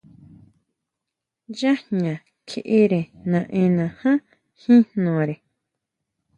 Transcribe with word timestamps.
Yá 1.59 1.71
jña 1.85 2.15
kjiʼire 2.47 2.99
naʼenna 3.31 3.85
ján 3.99 4.19
jin 4.61 4.81
jnore. 4.89 5.35